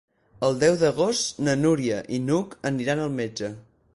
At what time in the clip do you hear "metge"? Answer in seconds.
3.23-3.55